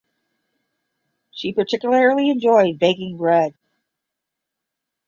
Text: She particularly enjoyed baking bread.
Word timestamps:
She 1.29 1.53
particularly 1.53 2.31
enjoyed 2.31 2.79
baking 2.79 3.17
bread. 3.17 3.53